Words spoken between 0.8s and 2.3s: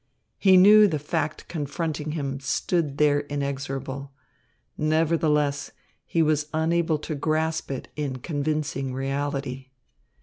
the fact confronting